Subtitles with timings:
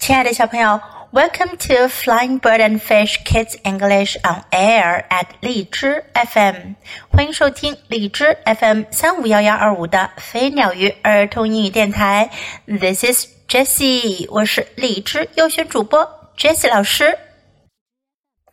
[0.00, 0.80] 亲爱的小朋友，
[1.12, 6.74] Welcome to Flying Bird and Fish Kids English on Air at 荔枝 FM，
[7.10, 12.30] 欢迎收听荔枝 FM 三五幺幺二五的飞鸟鱼儿童英语电台。
[12.66, 17.18] This is Jessie，我是荔枝优选主播 Jessie 老师。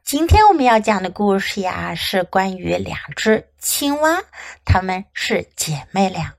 [0.04, 4.24] 今天我们要讲的故事呀，是关于两只青蛙，
[4.66, 6.34] 它们是姐妹俩。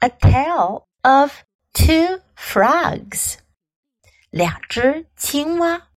[0.00, 1.32] A tale of
[1.72, 3.34] two frogs。
[4.32, 5.88] 两只青蛙。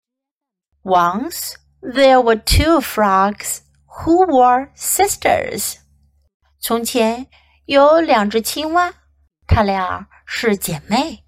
[0.84, 5.78] Once there were two frogs who were sisters.
[6.60, 7.28] 从前
[7.66, 8.94] 有两只青蛙，
[9.48, 11.26] 它俩是姐妹。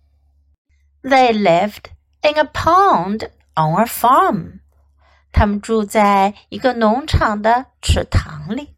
[1.01, 4.59] They lived in a pond on a farm.
[5.31, 8.75] 他们住在一个农场的池塘里。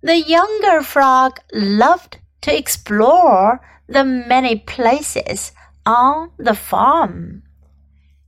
[0.00, 5.50] The younger frog loved to explore the many places
[5.84, 7.42] on the farm，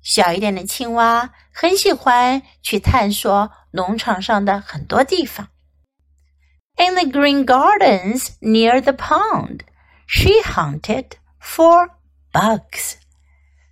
[0.02, 5.48] 小一点的青蛙很喜欢去探索农场上的很多地方。
[6.76, 9.62] In the green gardens near the pond,
[10.06, 11.90] she hunted for
[12.32, 12.94] bugs.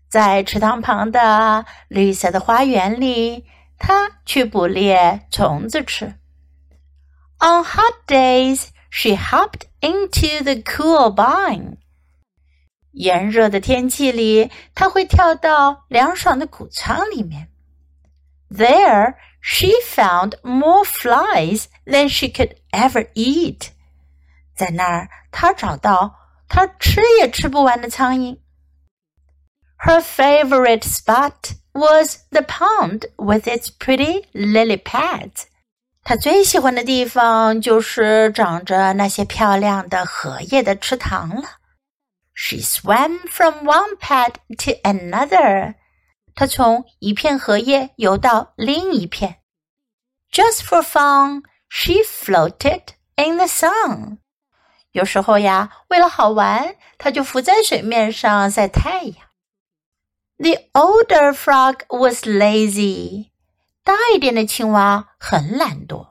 [0.09, 3.45] 在池塘旁的绿色的花园里，
[3.79, 6.15] 她去捕猎虫子吃。
[7.39, 11.77] On hot days, she hopped into the cool barn.
[12.92, 17.50] 炎热的天气里，它会跳到凉爽的谷仓里面。
[18.50, 23.70] There, she found more flies than she could ever eat.
[24.56, 26.16] 在那儿，她找到
[26.50, 28.38] 她吃也吃不完的苍蝇。
[29.80, 35.46] Her favorite spot was the pond with its pretty lily pads.
[36.04, 41.61] 她最喜欢的地方就是长着那些漂亮的荷叶的池塘了。
[42.41, 45.75] she swam from one pad to another.
[46.35, 49.43] 她从一片荷叶游到另一片。
[50.31, 52.83] Just for fun, she floated
[53.17, 54.19] in the sun.
[54.93, 59.17] 有时候呀，为了好玩，她就浮在水面上晒太阳。
[60.39, 63.31] The older frog was lazy.
[63.83, 66.09] 大一点的青蛙很懒惰。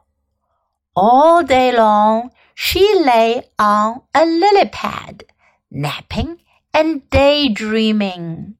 [0.93, 5.25] All day long, she lay on a lily pad
[5.69, 6.39] napping
[6.71, 8.55] and daydreaming。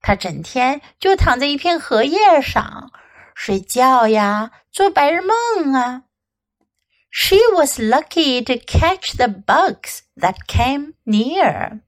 [0.00, 2.90] 他整天就躺在一片荷叶上
[3.34, 6.04] 睡觉呀，做白日梦啊。
[7.10, 11.80] She was lucky to catch the bugs that came near。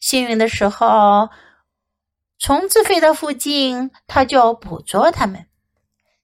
[0.00, 1.28] 幸运的时候，
[2.38, 5.46] 虫子飞到附近，她就捕捉它们。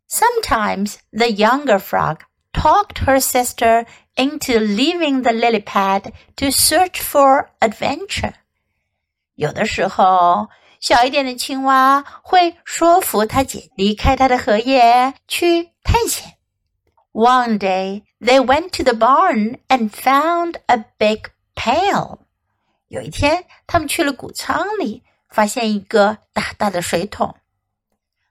[0.08, 2.20] Sometimes the younger frog
[2.52, 3.86] talked her sister
[4.16, 8.34] into leaving the lily pad to search for adventure。
[9.34, 10.48] 有的时候，
[10.80, 16.34] 小一点的青蛙会说服他姐离开它的荷叶去探险。
[17.12, 22.20] One day they went to the barn and found a big pail。
[22.88, 27.36] 有一天，他们去了谷仓里，发现一个大大的水桶。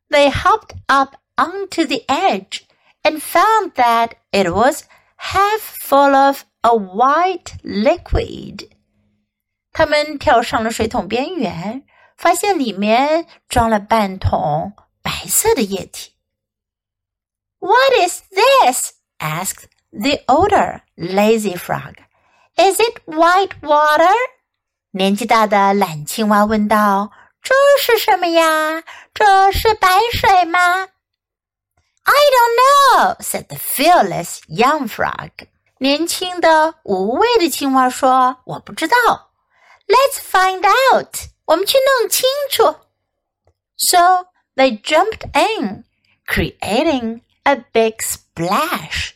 [0.09, 2.61] They hopped up onto the edge
[3.03, 4.83] and found that it was
[5.17, 8.69] half full of a white liquid。
[9.71, 11.85] 他们跳上了水桶边缘，
[12.17, 16.13] 发现里面装了半桶白色的液体。
[17.59, 18.93] What is this?
[19.19, 21.95] asked the older lazy frog.
[22.55, 24.13] Is it white water?
[24.91, 27.11] 年纪大的懒青蛙问道：“
[27.41, 28.83] 这是什么呀？
[29.13, 30.87] 这是白水吗？”
[32.03, 35.31] I don't know," said the fearless young frog.
[35.79, 38.95] 年轻的无畏的青蛙说：“我不知道。”
[39.87, 41.15] Let's find out.
[41.45, 42.75] 我们去弄清楚。
[43.77, 45.83] So they jumped in,
[46.25, 49.11] creating a big splash.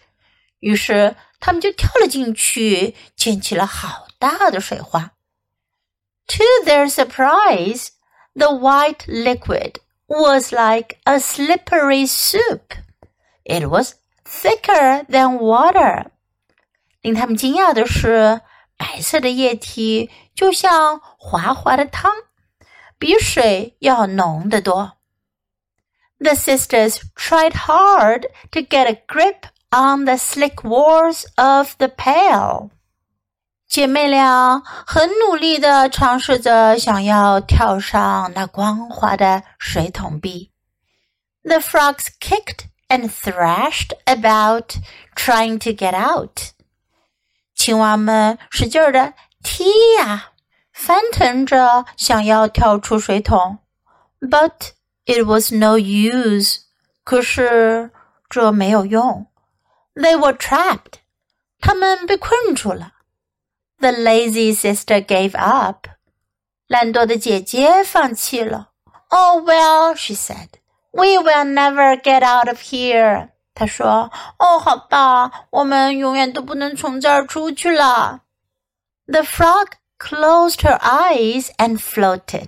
[0.60, 5.12] 于是他们就跳了进去，溅起了好大的水花。
[6.28, 7.90] To their surprise,
[8.36, 12.74] the white liquid was like a slippery soup.
[13.44, 16.08] It was thicker than water.
[17.02, 18.42] 令他们惊讶的是，
[18.78, 22.12] 白色的液体就像滑滑的汤，
[22.98, 24.98] 比水要浓得多。
[26.20, 32.72] The sisters tried hard to get a grip on the slick walls of the pail.
[33.75, 40.53] 姐妹俩很努力地尝试着想要跳上那光滑的水桶壁。
[41.43, 44.77] The frogs kicked and thrashed about,
[45.17, 46.53] trying to get out.
[47.57, 49.65] 青蛙们使劲儿的踢
[49.99, 50.29] 呀，
[50.73, 53.59] 翻腾着想要跳出水桶
[54.21, 54.71] ，but
[55.05, 56.59] it was no use。
[57.03, 57.91] 可是
[58.31, 59.27] 这没有用。
[59.97, 61.01] They were trapped。
[61.59, 62.93] 他们被困住了。
[63.84, 65.88] The lazy sister gave up。
[66.68, 68.70] 懒惰的姐姐放弃了。
[69.10, 70.50] Oh well, she said,
[70.92, 73.30] we will never get out of here.
[73.56, 78.22] 她说：“哦，好吧，我们永远都不能从这儿出去了。”
[79.08, 82.48] The frog closed her eyes and floated.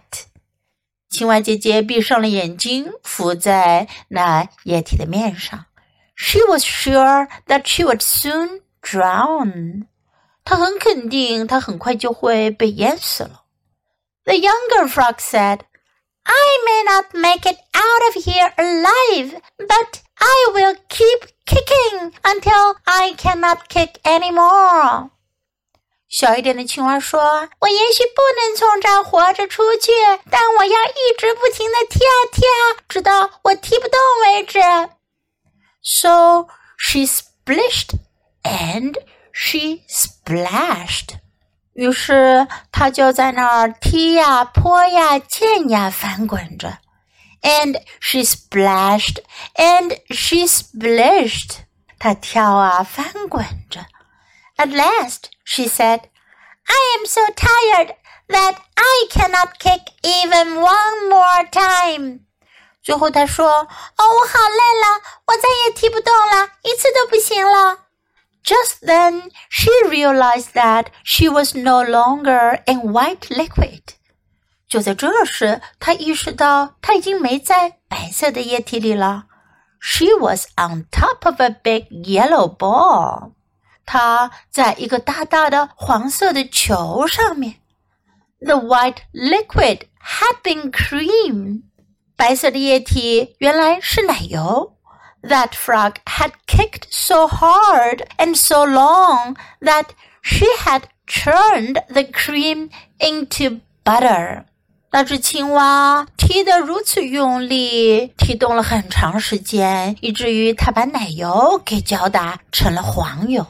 [1.10, 5.66] 青蛙姐姐闭上了眼睛，浮在那液体的面上。
[6.16, 9.88] She was sure that she would soon drown.
[10.46, 13.44] 她很肯定，她很快就会被淹死了。
[14.26, 15.62] The younger frog said,
[16.24, 22.76] I may not make it out of here alive, but I will keep kicking until
[22.84, 25.10] I cannot kick anymore.
[26.08, 29.92] 小一点的青蛙说：“我也许不能从这儿活着出去，
[30.30, 34.60] 但我要一直不停的踢啊踢啊，直到我踢不动为止。”
[35.82, 37.96] So she splished
[38.44, 38.96] and
[39.36, 41.16] she splashed.
[41.74, 46.80] 于是他就在那儿踢呀、泼呀、溅呀、翻滚着。
[47.42, 49.24] And she splashed,
[49.56, 51.62] and she splished.
[51.98, 53.86] 她跳啊，翻滚着。
[54.58, 56.02] At last, she said,
[56.66, 57.96] "I am so tired
[58.28, 62.20] that I cannot kick even one more time."
[62.84, 67.85] 最后她说：“哦，我好累了，我再也踢不动了，一次都不行了。”
[68.46, 73.82] Just then, she realized that she was no longer in white liquid.
[74.68, 79.26] 就在这时，她意识到她已经没在白色的液体里了。
[79.80, 83.34] She was on top of a big yellow ball.
[83.86, 87.56] 她在一个大大的黄色的球上面。
[88.40, 91.64] The white liquid had been cream.
[92.16, 94.75] 白色的液体原来是奶油。
[95.26, 102.70] that frog had kicked so hard and so long that she had churned the cream
[103.00, 104.46] into butter.
[104.94, 113.46] 那只青蛙踢得如此用力，踢动了很长时间，以至于它把奶油给搅打成了黄油。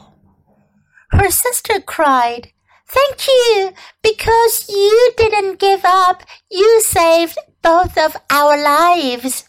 [1.10, 2.50] Her sister cried,
[2.88, 3.72] Thank you,
[4.02, 6.22] because you didn't give up.
[6.48, 9.44] You saved both of our lives.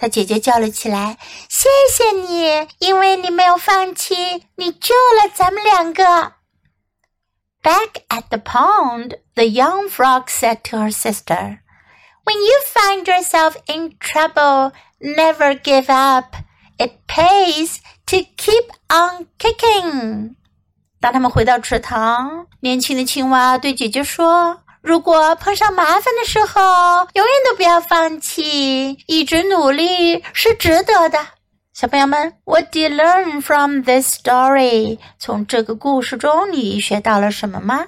[0.00, 1.18] 他姐姐叫了起来
[1.50, 4.14] ：“谢谢你，因为你没有放弃，
[4.54, 6.34] 你救了咱们两个。”
[7.60, 11.58] Back at the pond, the young frog said to her sister,
[12.24, 16.36] When you find yourself in trouble, never give up.
[16.78, 20.36] It pays to keep on kicking.
[21.00, 31.18] 当他们回到池塘，年轻的青蛙对姐姐说：如果碰上麻烦的时候，永远都不要放弃，一直努力是值得的。
[31.72, 34.98] 小朋友们，What do you learn from this story？
[35.18, 37.86] 从这个故事中，你学到了什么吗？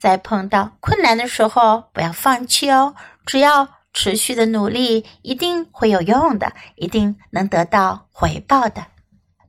[0.00, 2.94] 在碰到困难的时候，不要放弃哦，
[3.26, 8.86] 只要持续的努力，一定会有用的，一定能得到回报的。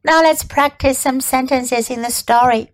[0.04, 2.70] Now let's practice some sentences in the story.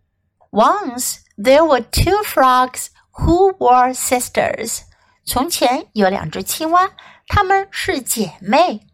[0.51, 4.82] Once there were two frogs who were sisters.
[5.24, 6.90] 从前有两只青蛙，
[7.26, 8.86] 她们是姐妹。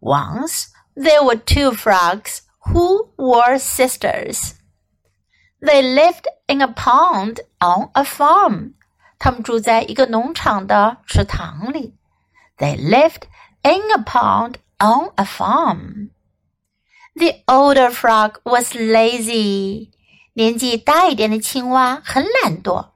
[0.00, 2.40] Once there were two frogs
[2.72, 4.54] who were sisters.
[5.60, 8.74] They lived in a pond on a farm.
[9.18, 11.96] 他们住在一个农场的池塘里。
[12.58, 13.22] They lived
[13.62, 16.10] in a pond on a farm.
[17.14, 19.90] The older frog was lazy.
[20.32, 22.88] 年纪大一点的青蛙很懒惰。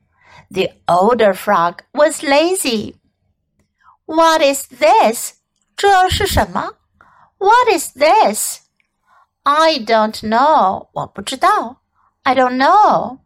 [0.50, 2.96] the older frog was lazy.
[4.06, 5.34] What is this?
[5.76, 6.74] 这是什么？
[7.38, 8.60] What is this?
[9.42, 10.88] I don't know.
[10.92, 11.82] 我不知道。
[12.22, 13.18] I don't know.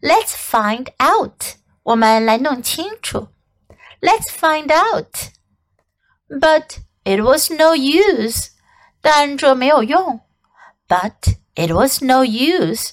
[0.00, 1.56] Let's find out.
[1.82, 3.28] 我们来弄清楚。
[4.00, 5.30] Let's find out.
[6.28, 8.48] But it was no use.
[9.00, 10.20] 但这没有用。
[10.86, 12.90] But it was no use.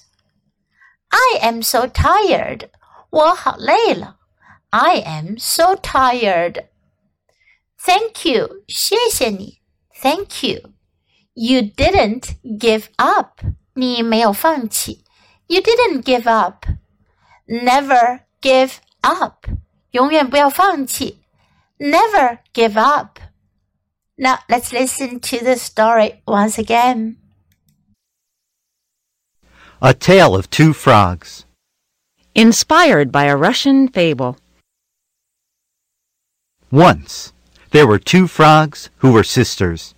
[1.10, 2.70] I am so tired.
[3.10, 4.18] 我好累了。
[4.70, 6.66] I am so tired.
[7.80, 9.62] Thank you，谢谢你。
[10.02, 10.72] Thank you.
[11.34, 13.42] You didn't give up.
[13.74, 15.04] 你没有放弃。
[15.48, 16.66] You didn't give up.
[17.46, 19.46] Never give up.
[19.92, 21.24] 永远不要放弃。
[21.78, 23.20] Never give up.
[24.16, 27.18] Now let's listen to the story once again.
[29.80, 31.44] A Tale of Two Frogs.
[32.35, 34.37] inspired by a Russian fable.
[36.71, 37.33] Once,
[37.71, 39.95] there were two frogs who were sisters.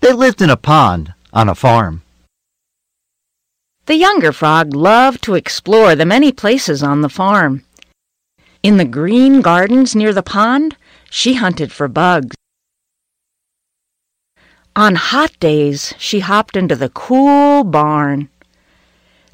[0.00, 2.02] They lived in a pond on a farm.
[3.86, 7.64] The younger frog loved to explore the many places on the farm.
[8.62, 10.76] In the green gardens near the pond,
[11.10, 12.36] she hunted for bugs.
[14.76, 18.28] On hot days, she hopped into the cool barn.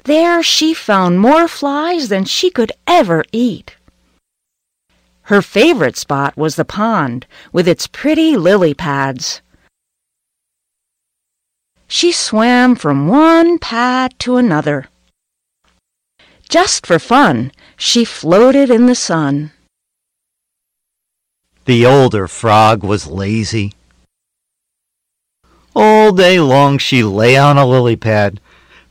[0.09, 3.77] There she found more flies than she could ever eat.
[5.29, 9.43] Her favorite spot was the pond with its pretty lily pads.
[11.87, 14.89] She swam from one pad to another.
[16.49, 19.51] Just for fun, she floated in the sun.
[21.65, 23.73] The older frog was lazy.
[25.75, 28.41] All day long she lay on a lily pad,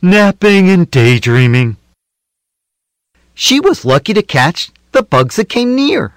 [0.01, 1.77] napping and daydreaming.
[3.35, 6.13] She was lucky to catch the bugs that came near.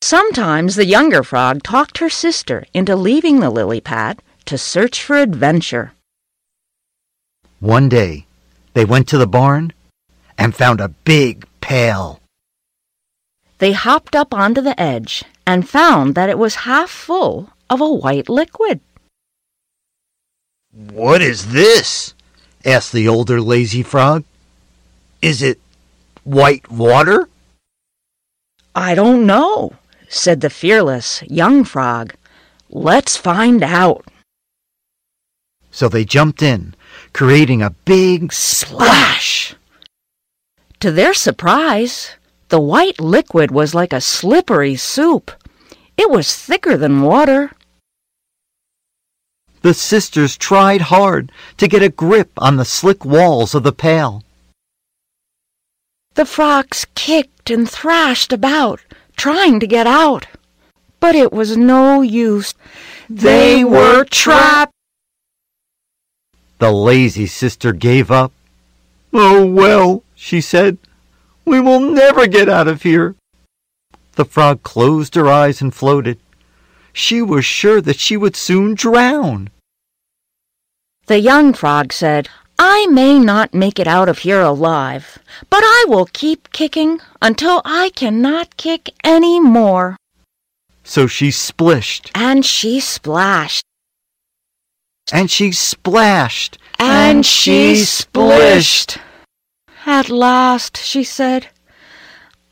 [0.00, 5.16] Sometimes the younger frog talked her sister into leaving the lily pad to search for
[5.16, 5.92] adventure.
[7.60, 8.26] One day,
[8.74, 9.72] they went to the barn
[10.36, 12.20] and found a big pail.
[13.58, 17.88] They hopped up onto the edge and found that it was half full of a
[17.88, 18.80] white liquid.
[20.72, 22.14] What is this?
[22.64, 24.24] Asked the older lazy frog.
[25.20, 25.60] Is it
[26.24, 27.28] white water?
[28.74, 29.74] I don't know,
[30.08, 32.14] said the fearless young frog.
[32.70, 34.06] Let's find out.
[35.70, 36.74] So they jumped in,
[37.12, 39.54] creating a big splash.
[40.80, 42.12] To their surprise,
[42.48, 45.30] the white liquid was like a slippery soup.
[45.96, 47.52] It was thicker than water.
[49.62, 54.24] The sisters tried hard to get a grip on the slick walls of the pail.
[56.14, 58.80] The frogs kicked and thrashed about,
[59.16, 60.26] trying to get out.
[60.98, 62.54] But it was no use.
[63.08, 64.72] They were trapped.
[66.58, 68.32] The lazy sister gave up.
[69.12, 70.78] Oh, well, she said,
[71.44, 73.14] we will never get out of here.
[74.14, 76.18] The frog closed her eyes and floated.
[76.92, 79.50] She was sure that she would soon drown.
[81.06, 85.18] The young frog said, I may not make it out of here alive,
[85.50, 89.96] but I will keep kicking until I cannot kick any more.
[90.84, 92.10] So she splished.
[92.14, 93.64] And she splashed.
[95.12, 96.58] And she splashed.
[96.78, 98.98] And she splished.
[99.84, 101.48] At last, she said,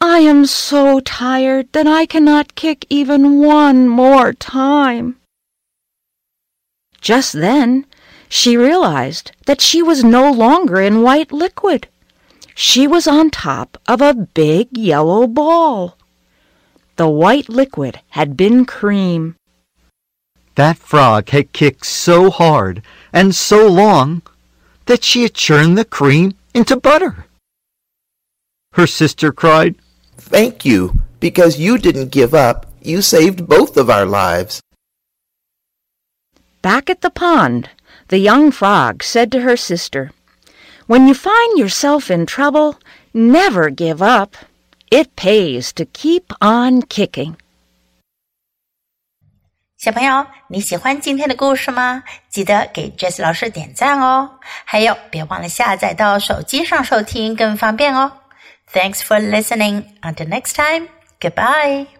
[0.03, 5.17] I am so tired that I cannot kick even one more time.
[7.03, 7.85] Just then,
[8.29, 11.89] she realized that she was no longer in white liquid.
[12.55, 15.99] She was on top of a big yellow ball.
[16.97, 19.37] The white liquid had been cream.
[20.55, 24.23] That frog had kicked so hard and so long
[24.87, 27.27] that she had churned the cream into butter.
[28.73, 29.75] Her sister cried,
[30.20, 32.66] Thank you, because you didn't give up.
[32.82, 34.60] You saved both of our lives.
[36.62, 37.70] Back at the pond,
[38.08, 40.12] the young frog said to her sister,
[40.88, 42.76] When you find yourself in trouble,
[43.14, 44.36] never give up.
[44.92, 47.36] It pays to keep on kicking.
[49.78, 52.04] 小朋友，你喜欢今天的故事吗？
[52.30, 54.40] 记得给 Jess 老师点赞哦！
[54.64, 58.12] 还有，别忘了下载到手机上收听，更方便哦。
[58.73, 59.99] Thanks for listening.
[60.03, 60.89] Until next time,
[61.21, 62.00] goodbye.